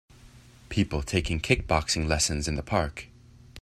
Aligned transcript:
People 0.69 1.03
take 1.03 1.25
kickboxing 1.25 2.07
lessons 2.07 2.47
in 2.47 2.55
the 2.55 2.63
park. 2.63 3.05